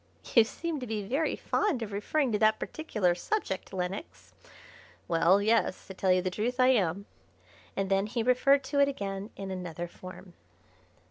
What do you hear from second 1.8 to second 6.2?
of referring to that particular subject, Lenox." "Well, yes; to tell